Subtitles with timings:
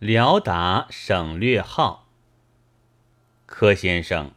[0.00, 2.08] 辽达省略号。
[3.44, 4.30] 柯先生，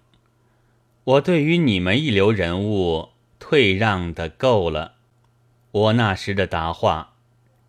[1.05, 4.95] 我对于你们一流人物退让的够了。
[5.71, 7.13] 我那时的答话，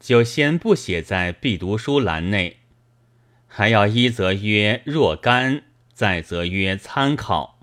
[0.00, 2.56] 就先不写在必读书栏内，
[3.46, 7.61] 还要一则曰若干，再则曰参考，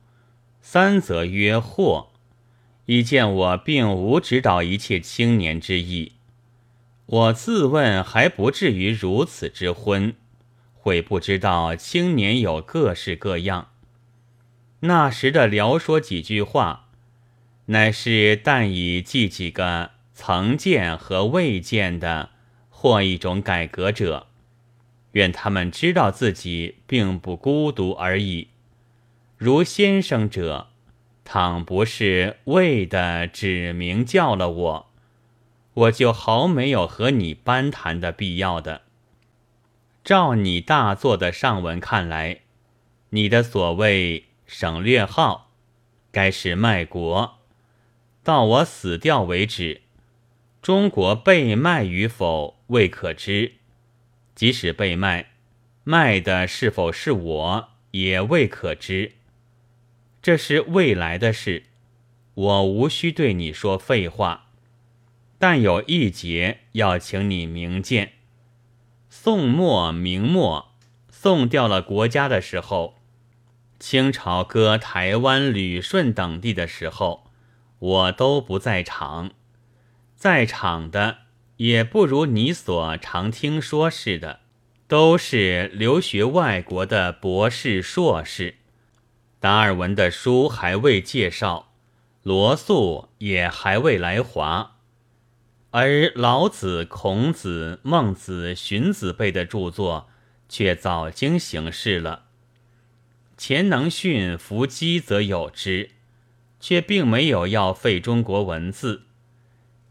[0.62, 2.14] 三则曰或，
[2.86, 6.14] 以见我并无指导一切青年之意。
[7.06, 10.16] 我自问还不至于如此之昏，
[10.82, 13.68] 会不知道青年有各式各样。
[14.82, 16.88] 那时的聊说几句话，
[17.68, 19.92] 乃是但以记几个。
[20.14, 22.30] 曾见和未见的，
[22.70, 24.28] 或一种改革者，
[25.14, 28.50] 愿他们知道自己并不孤独而已。
[29.38, 30.68] 如先生者，
[31.24, 34.92] 倘不是为的指名叫了我，
[35.74, 38.82] 我就毫没有和你班谈的必要的。
[40.04, 42.42] 照你大作的上文看来，
[43.10, 45.52] 你的所谓省略号，
[46.12, 47.40] 该是卖国，
[48.24, 49.82] 到我死掉为止。
[50.62, 53.54] 中国被卖与否未可知，
[54.36, 55.32] 即使被卖，
[55.84, 59.14] 卖的是否是我也未可知。
[60.22, 61.64] 这是未来的事，
[62.34, 64.50] 我无需对你说废话。
[65.40, 68.14] 但有一节要请你明鉴：
[69.14, 70.72] 宋末明末
[71.12, 72.96] 宋掉了国家的时候，
[73.78, 77.30] 清朝割台湾、旅顺等地的时候，
[77.78, 79.32] 我都不在场。
[80.16, 81.18] 在场的
[81.58, 84.40] 也不如你所常听说似的，
[84.88, 88.56] 都是留学外国的博士、硕士。
[89.42, 91.74] 达尔文的书还未介绍，
[92.24, 94.78] 罗素也还未来华，
[95.72, 100.10] 而老子、孔子、孟子、荀子辈的著作
[100.50, 102.26] 却早经行事了。
[103.38, 105.92] 钱能训、伏击则有之，
[106.60, 109.04] 却并没有要废中国文字。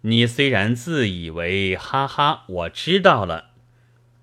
[0.03, 3.51] 你虽然自以为哈哈，我知道了，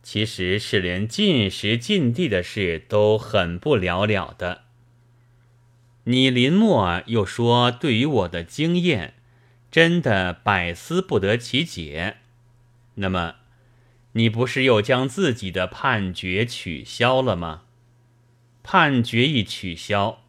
[0.01, 4.63] 其实是连进时进地的事都很不了了的。
[6.06, 9.16] 你临末又说对于我的经验，
[9.69, 12.17] 真的百思不得其解。
[12.95, 13.35] 那么，
[14.13, 17.63] 你不是又将自己的判决取消了吗？
[18.63, 20.23] 判决一取消，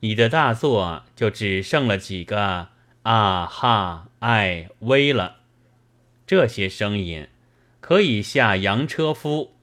[0.00, 2.68] 你的大作就只剩了几个。
[3.02, 4.08] 啊哈！
[4.18, 5.36] 哎，微了。
[6.26, 7.28] 这些声音
[7.80, 9.54] 可以下洋车夫，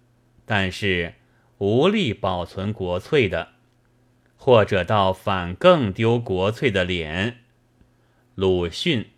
[0.45, 1.13] 但是
[1.59, 3.49] 无力保存国粹的，
[4.37, 7.41] 或者倒反更丢国粹的脸。
[8.33, 9.09] 鲁迅。